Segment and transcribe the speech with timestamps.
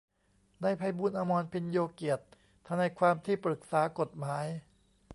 [0.63, 2.23] นายไพบูลย์ อมรภิญโญเกียรติ
[2.67, 4.45] ทนายความที่ปรึกษากฏหมาย